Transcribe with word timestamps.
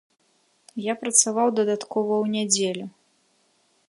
Я 0.83 0.93
працаваў 1.01 1.47
дадаткова 1.59 2.13
ў 2.23 2.39
нядзелю. 2.39 2.85